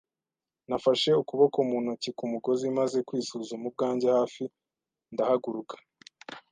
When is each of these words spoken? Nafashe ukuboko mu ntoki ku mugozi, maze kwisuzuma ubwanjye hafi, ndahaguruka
Nafashe 0.69 1.09
ukuboko 1.21 1.57
mu 1.69 1.77
ntoki 1.83 2.09
ku 2.17 2.23
mugozi, 2.31 2.65
maze 2.79 2.97
kwisuzuma 3.07 3.65
ubwanjye 3.69 4.07
hafi, 4.17 4.43
ndahaguruka 5.13 5.75